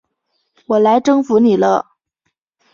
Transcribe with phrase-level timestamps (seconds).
[0.65, 1.91] 我来征服你了！